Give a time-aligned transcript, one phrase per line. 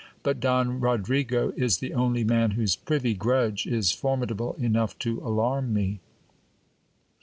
[0.23, 5.75] But Don Rodrigo is the only man whose privy grudge is formidable enough to alarm
[5.75, 5.99] me.